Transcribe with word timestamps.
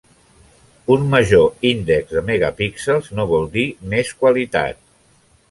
Un 0.95 1.03
major 1.11 1.69
índex 1.73 2.15
de 2.15 2.23
megapíxels 2.31 3.11
no 3.19 3.27
vol 3.35 3.47
dir 3.59 3.67
més 3.93 4.13
qualitat. 4.25 4.83